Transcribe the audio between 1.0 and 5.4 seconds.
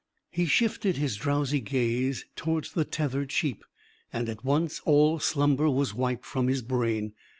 drowsy gaze towards the tethered sheep. And at once all